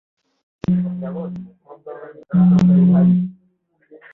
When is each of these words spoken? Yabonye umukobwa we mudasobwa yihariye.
Yabonye 1.01 1.37
umukobwa 1.41 1.89
we 1.99 2.07
mudasobwa 2.15 2.73
yihariye. 2.79 3.25